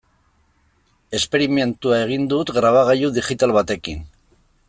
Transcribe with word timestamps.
Esperimentua 1.17 1.99
egin 2.07 2.25
dut 2.33 2.53
grabagailu 2.57 3.13
digital 3.19 3.55
batekin. 3.61 4.03